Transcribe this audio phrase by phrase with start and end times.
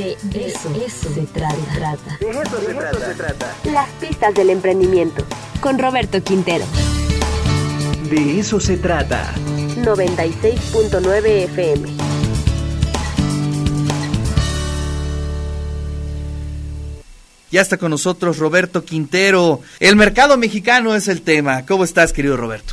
[0.00, 0.72] De, eso,
[1.12, 2.16] se, trata.
[2.20, 3.54] De eso, se, trata.
[3.64, 5.26] Las pistas del emprendimiento.
[5.60, 6.64] Con Roberto Quintero.
[8.08, 9.30] De eso se trata.
[9.76, 11.88] 96.9 FM.
[17.50, 19.60] Ya está con nosotros Roberto Quintero.
[19.80, 21.66] El mercado mexicano es el tema.
[21.66, 22.72] ¿Cómo estás, querido Roberto?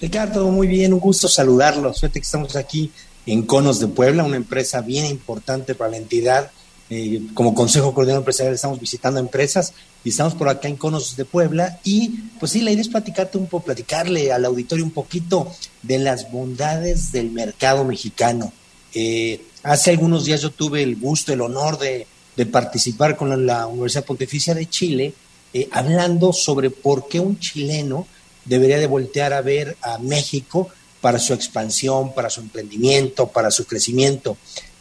[0.00, 2.00] Ricardo, muy bien, un gusto saludarlos.
[2.00, 2.90] Fíjate que estamos aquí
[3.26, 6.50] en Conos de Puebla, una empresa bien importante para la entidad.
[6.90, 9.72] Eh, como Consejo Coordinador Empresarial estamos visitando empresas
[10.04, 13.38] y estamos por acá en Conos de Puebla y pues sí, la idea es platicarte
[13.38, 15.50] un poco, platicarle al auditorio un poquito
[15.82, 18.52] de las bondades del mercado mexicano.
[18.92, 22.06] Eh, hace algunos días yo tuve el gusto, el honor de,
[22.52, 25.14] participar con la, Universidad Pontificia de Chile
[25.54, 28.06] eh, hablando sobre por qué un chileno
[28.44, 30.68] debería de voltear a ver a México
[31.04, 34.38] para su expansión, para su emprendimiento, para su crecimiento.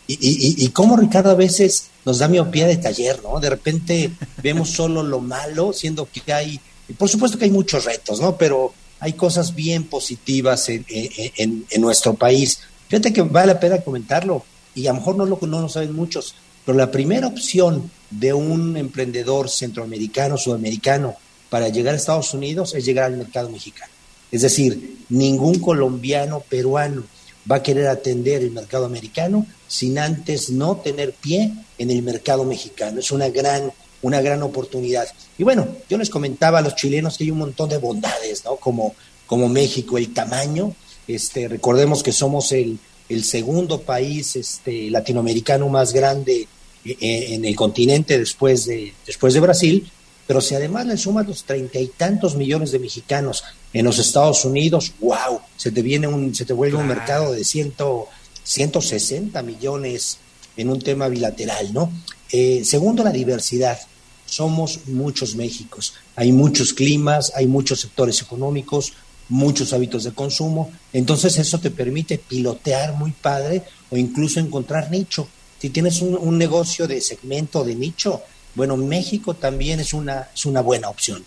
[0.08, 3.41] Y, y, cómo Ricardo a veces nos da miopía de taller, ¿no?
[3.41, 4.10] De repente
[4.41, 6.62] vemos solo lo malo, siendo que hay,
[6.98, 8.38] por supuesto que hay muchos retos, ¿no?
[8.38, 12.60] Pero hay cosas bien positivas en, en, en nuestro país.
[12.87, 15.93] Fíjate que vale la pena comentarlo, y a lo mejor no lo, no lo saben
[15.93, 21.18] muchos, pero la primera opción de un emprendedor centroamericano, sudamericano,
[21.49, 23.91] para llegar a Estados Unidos es llegar al mercado mexicano.
[24.34, 27.03] Es decir, ningún colombiano, peruano
[27.49, 32.43] va a querer atender el mercado americano sin antes no tener pie en el mercado
[32.43, 32.99] mexicano.
[32.99, 35.07] Es una gran, una gran oportunidad.
[35.37, 38.55] Y bueno, yo les comentaba a los chilenos que hay un montón de bondades, ¿no?
[38.55, 38.95] Como,
[39.27, 40.73] como México, el tamaño.
[41.07, 42.79] Este, recordemos que somos el,
[43.23, 46.47] segundo país este, latinoamericano más grande
[46.84, 46.97] eh,
[47.35, 49.91] en el continente después de, después de Brasil,
[50.26, 53.43] pero si además le sumas los treinta y tantos millones de mexicanos
[53.74, 57.43] en los Estados Unidos, wow, se te viene un, se te vuelve un mercado de
[57.43, 58.07] ciento,
[58.43, 60.20] 160 millones
[60.55, 61.91] en un tema bilateral, ¿no?
[62.32, 63.80] Eh, segundo, la diversidad.
[64.25, 65.94] Somos muchos Méxicos.
[66.16, 68.94] Hay muchos climas, hay muchos sectores económicos,
[69.30, 70.72] muchos hábitos de consumo.
[70.94, 75.28] Entonces eso te permite pilotear muy padre o incluso encontrar nicho.
[75.59, 78.22] Si tienes un, un negocio de segmento de nicho,
[78.56, 81.24] bueno, México también es una, es una buena opción.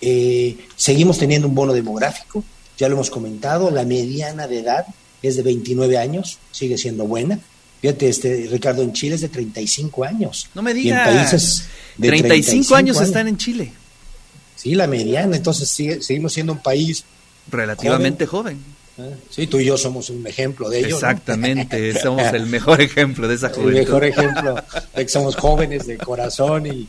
[0.00, 2.44] Eh, seguimos teniendo un bono demográfico,
[2.78, 4.86] ya lo hemos comentado, la mediana de edad
[5.22, 7.38] es de 29 años, sigue siendo buena.
[7.80, 10.48] Fíjate, este, Ricardo, en Chile es de 35 años.
[10.54, 11.08] No me digas.
[11.08, 11.64] en países
[11.96, 13.72] de 35, años, están en Chile.
[14.56, 17.04] Sí, la mediana, entonces seguimos siendo un país
[17.50, 18.58] relativamente joven.
[19.30, 20.96] Sí, tú y yo somos un ejemplo de ello.
[20.96, 23.72] Exactamente, somos el mejor ejemplo de esa juventud.
[23.72, 26.86] El mejor ejemplo de que somos jóvenes de corazón y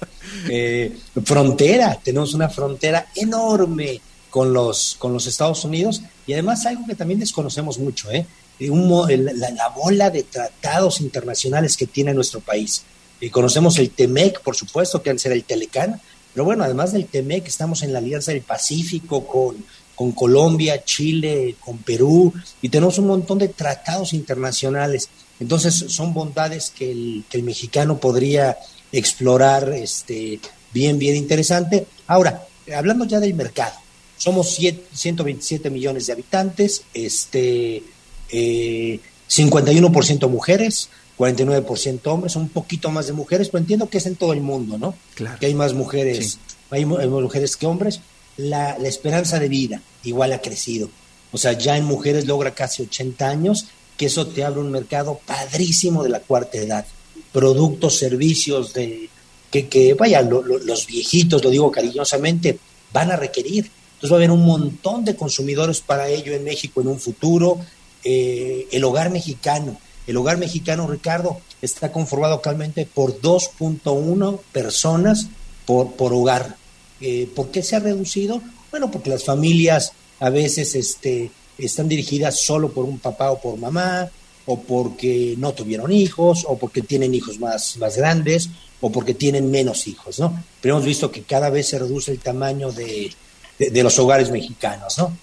[0.50, 6.86] eh, frontera, tenemos una frontera enorme con los, con los Estados Unidos y además algo
[6.86, 8.26] que también desconocemos mucho, ¿eh?
[8.60, 12.84] la, la, bola de tratados internacionales que tiene nuestro país.
[13.20, 16.02] Y conocemos el TEMEC, por supuesto, que antes era el Telecán,
[16.34, 19.64] pero bueno, además del TEMEC estamos en la Alianza del Pacífico con
[19.96, 25.10] con Colombia, Chile, con Perú, y tenemos un montón de tratados internacionales.
[25.40, 28.58] Entonces son bondades que el, que el mexicano podría
[28.92, 30.40] explorar este,
[30.74, 31.86] bien, bien interesante.
[32.08, 32.46] Ahora,
[32.76, 33.74] hablando ya del mercado,
[34.18, 37.84] somos 127 millones de habitantes, este,
[38.32, 39.00] eh,
[39.30, 44.34] 51% mujeres, 49% hombres, un poquito más de mujeres, pero entiendo que es en todo
[44.34, 44.96] el mundo, ¿no?
[45.16, 45.40] Claro.
[45.40, 46.40] Que hay más mujeres,
[46.70, 48.00] hay más mujeres que hombres,
[48.38, 50.90] la, esperanza de vida igual ha crecido.
[51.32, 53.68] O sea, ya en mujeres logra casi 80 años,
[53.98, 56.86] que eso te abre un mercado padrísimo de la cuarta edad.
[57.32, 59.10] Productos, servicios de
[59.50, 62.60] que, que vaya, los viejitos, lo digo cariñosamente,
[62.92, 63.70] van a requerir.
[63.96, 67.60] Entonces va a haber un montón de consumidores para ello en México en un futuro.
[68.04, 69.78] Eh, el hogar mexicano,
[70.08, 75.28] el hogar mexicano, Ricardo, está conformado actualmente por 2.1 personas
[75.66, 76.58] por, por hogar.
[77.02, 78.42] Eh, ¿Por qué se ha reducido?
[78.72, 83.58] Bueno, porque las familias a veces este, están dirigidas solo por un papá o por
[83.58, 84.10] mamá,
[84.46, 88.50] o porque no tuvieron hijos, o porque tienen hijos más, más grandes,
[88.82, 90.44] o porque tienen menos hijos, ¿no?
[90.62, 93.14] Pero hemos visto que cada vez se reduce el tamaño de,
[93.60, 95.16] los hogares mexicanos, ¿no?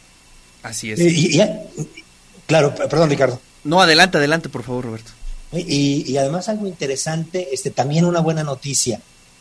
[0.62, 1.00] Así es.
[1.00, 1.39] Y,
[2.47, 3.41] claro, perdón, Ricardo.
[3.65, 5.11] No, adelante, adelante, por favor, Roberto.
[5.53, 9.00] Y, y, además algo interesante, este, también una buena noticia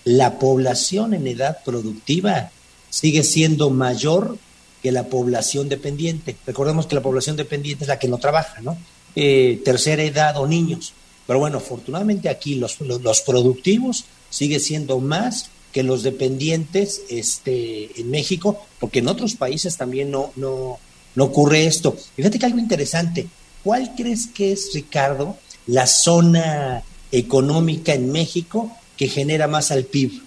[0.09, 2.49] la población en edad productiva
[2.89, 4.39] sigue siendo mayor
[4.81, 6.35] que la población dependiente.
[6.47, 8.75] Recordemos que la población dependiente es la que no trabaja, ¿no?
[9.15, 10.93] Eh, tercera edad o niños.
[11.27, 18.09] Pero bueno, afortunadamente aquí los, los, productivos sigue siendo más que los dependientes este, en
[18.09, 20.79] México, porque en otros países también no, no,
[21.13, 21.95] no ocurre esto.
[22.15, 23.27] fíjate que algo interesante,
[23.63, 30.21] ¿cuál crees que es, Ricardo, la zona económica en México que genera más al PIB?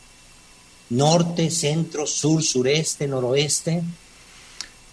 [0.88, 3.82] Norte, centro, sur, sureste, noroeste.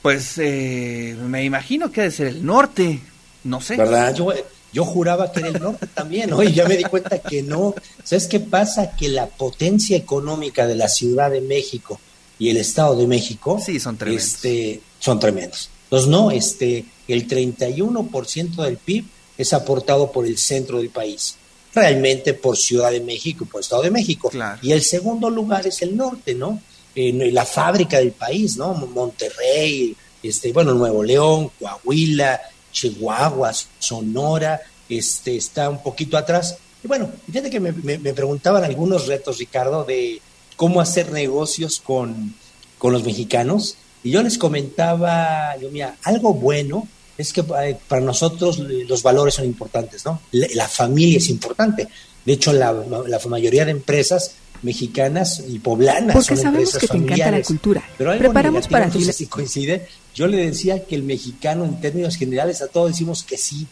[0.02, 3.00] Pues eh, me imagino que debe ser el norte,
[3.46, 3.78] no sé.
[3.78, 4.14] ¿Verdad?
[4.14, 4.34] Yo,
[4.74, 6.44] yo juraba que era el norte también, ¿no?
[6.44, 7.74] Y ya me di cuenta que no.
[8.04, 8.98] ¿Sabes qué pasa?
[8.98, 12.02] Que la potencia económica de la Ciudad de México
[12.38, 14.26] y el Estado de México sí, son tremendos.
[14.26, 15.70] Este, son tremendos.
[15.86, 19.06] Entonces, no, este, el 31% del PIB
[19.38, 21.38] es aportado por el centro del país,
[21.80, 24.30] realmente por Ciudad de México por Estado de México.
[24.30, 24.60] Claro.
[24.62, 26.62] Y el segundo lugar es el norte, ¿no?
[26.96, 28.74] Eh, la fábrica del país, ¿no?
[28.74, 32.42] Monterrey, este, bueno, Nuevo León, Coahuila,
[32.72, 36.58] Chihuahua, Sonora, este, está un poquito atrás.
[36.84, 40.22] Y bueno, fíjate que me, me, preguntaban algunos retos, Ricardo, de
[40.56, 42.36] cómo hacer negocios con,
[42.78, 43.78] con los mexicanos.
[44.04, 46.88] Y yo les comentaba, yo mira, algo bueno
[47.20, 50.22] es que eh, para nosotros los valores son importantes, ¿no?
[50.32, 51.86] La, familia es importante.
[52.24, 56.88] De hecho, la, la, mayoría de empresas mexicanas y poblanas Porque son sabemos empresas que
[56.88, 57.84] te encanta la cultura.
[57.98, 59.04] Pero Preparamos para ti.
[59.04, 59.86] Sé si coincide.
[60.16, 63.68] Yo le decía que el mexicano, en términos generales, a todos decimos que sí.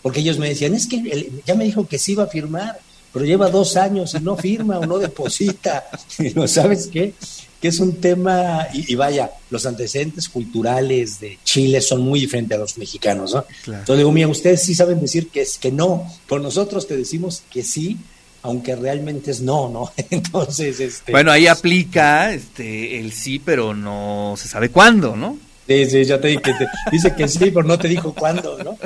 [0.00, 2.78] Porque ellos me decían, es que ya me dijo que sí iba a firmar,
[3.12, 5.86] pero lleva dos años y no firma o no deposita.
[6.36, 7.14] ¿No sabes qué?
[7.62, 12.60] Que es un tema, y, vaya, los antecedentes culturales de Chile son muy diferentes a
[12.60, 13.44] los mexicanos, ¿no?
[13.66, 17.44] Entonces digo, mira, ustedes sí saben decir que es que no, por nosotros te decimos
[17.50, 17.98] que sí,
[18.42, 19.92] aunque realmente es no, ¿no?
[20.10, 21.12] Entonces, este...
[21.12, 25.38] Bueno, ahí aplica este, el sí, pero no se sabe cuándo, ¿no?
[25.66, 28.76] Sí, sí, ya te dije, que dice que sí, pero no te dijo cuándo, ¿no?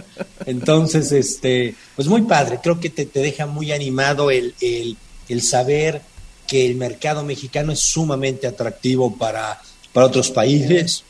[0.44, 4.96] Entonces, este, pues muy padre, creo que te, te deja muy animado el, el,
[5.28, 6.02] el, saber
[6.46, 9.60] que el mercado mexicano es sumamente atractivo para,
[9.92, 11.04] para otros países,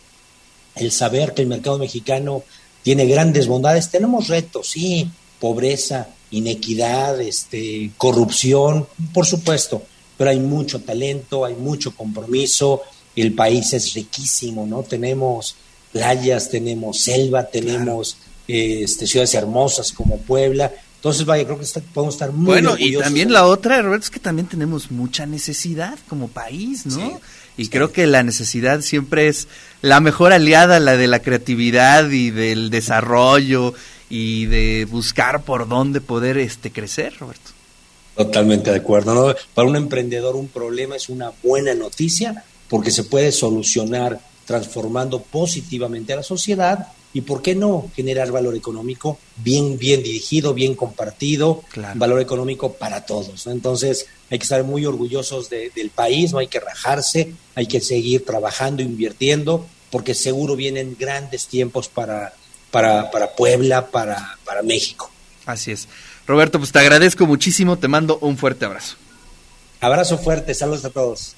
[0.74, 2.42] el saber que el mercado mexicano
[2.82, 5.10] tiene grandes bondades, tenemos retos, sí,
[5.40, 9.82] pobreza, inequidad, este, corrupción, por supuesto,
[10.16, 12.82] pero hay mucho talento, hay mucho compromiso,
[13.14, 14.82] el país es riquísimo, ¿no?
[14.82, 15.56] Tenemos
[15.92, 20.72] playas, tenemos selva, tenemos este, ciudades hermosas como Puebla.
[20.96, 24.18] Entonces, vaya, creo que podemos estar muy Bueno, y también la otra, Roberto, es que
[24.18, 27.20] también tenemos mucha necesidad como país, ¿no?
[27.56, 29.48] y creo que la necesidad siempre es
[29.82, 33.72] la mejor aliada, la de la creatividad y del desarrollo
[34.10, 37.52] y de buscar por dónde poder este crecer, Roberto.
[38.14, 39.14] Totalmente de acuerdo.
[39.14, 39.34] ¿no?
[39.54, 46.12] Para un emprendedor un problema es una buena noticia porque se puede solucionar transformando positivamente
[46.12, 51.62] a la sociedad y por qué no generar valor económico bien bien dirigido, bien compartido,
[51.94, 53.46] valor económico para todos.
[53.46, 58.26] Entonces hay que estar muy orgullosos del país, no hay que rajarse, hay que seguir
[58.26, 62.34] trabajando, invirtiendo, porque seguro vienen grandes tiempos para,
[62.70, 65.10] para, para Puebla, para, para México.
[65.46, 65.88] Así es.
[66.26, 68.96] Roberto, pues te agradezco muchísimo, te mando un fuerte abrazo.
[69.80, 71.34] Abrazo fuerte, saludos a todos.